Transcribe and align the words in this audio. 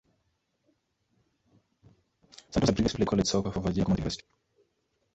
Santos 2.49 2.69
had 2.69 2.75
previously 2.75 2.97
played 2.97 3.07
college 3.07 3.27
soccer 3.27 3.51
for 3.51 3.59
Virginia 3.59 3.83
Commonwealth 3.85 3.99
University. 3.99 4.23